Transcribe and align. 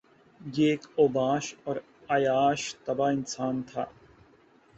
یہ 0.41 0.69
ایک 0.69 0.85
اوباش 0.95 1.53
اور 1.63 1.75
عیاش 2.09 2.75
طبع 2.85 3.09
انسان 3.09 3.61
تھا 3.63 3.85